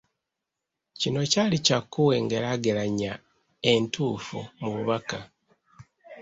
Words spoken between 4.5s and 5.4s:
mu bubaka.